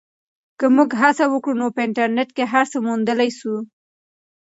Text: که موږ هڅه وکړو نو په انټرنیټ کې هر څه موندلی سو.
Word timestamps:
که 0.59 0.65
موږ 0.75 0.89
هڅه 1.01 1.25
وکړو 1.29 1.59
نو 1.61 1.67
په 1.75 1.79
انټرنیټ 1.87 2.29
کې 2.37 2.45
هر 2.53 2.65
څه 2.71 2.77
موندلی 2.87 3.29
سو. 3.39 3.53